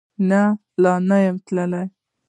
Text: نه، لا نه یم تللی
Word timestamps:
نه، 0.29 0.41
لا 0.81 0.93
نه 1.07 1.17
یم 1.25 1.37
تللی 1.45 1.83